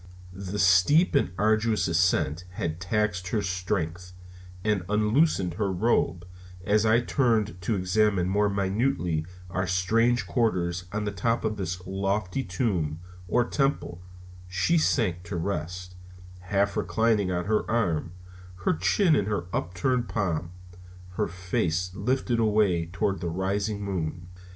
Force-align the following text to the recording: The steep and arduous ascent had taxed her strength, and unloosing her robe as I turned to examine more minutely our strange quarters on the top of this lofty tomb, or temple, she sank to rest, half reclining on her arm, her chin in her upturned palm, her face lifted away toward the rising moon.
The 0.33 0.57
steep 0.57 1.13
and 1.13 1.29
arduous 1.37 1.87
ascent 1.87 2.45
had 2.53 2.79
taxed 2.81 3.27
her 3.27 3.43
strength, 3.43 4.13
and 4.63 4.81
unloosing 4.89 5.51
her 5.51 5.71
robe 5.71 6.25
as 6.65 6.87
I 6.87 7.01
turned 7.01 7.61
to 7.61 7.75
examine 7.75 8.27
more 8.27 8.49
minutely 8.49 9.27
our 9.51 9.67
strange 9.67 10.25
quarters 10.25 10.85
on 10.91 11.05
the 11.05 11.11
top 11.11 11.45
of 11.45 11.57
this 11.57 11.85
lofty 11.85 12.43
tomb, 12.43 12.99
or 13.27 13.45
temple, 13.45 14.01
she 14.47 14.75
sank 14.79 15.21
to 15.25 15.35
rest, 15.35 15.93
half 16.39 16.75
reclining 16.75 17.31
on 17.31 17.45
her 17.45 17.69
arm, 17.69 18.13
her 18.65 18.73
chin 18.73 19.15
in 19.15 19.25
her 19.27 19.45
upturned 19.53 20.09
palm, 20.09 20.49
her 21.09 21.27
face 21.27 21.93
lifted 21.93 22.39
away 22.39 22.87
toward 22.87 23.21
the 23.21 23.29
rising 23.29 23.83
moon. 23.85 24.25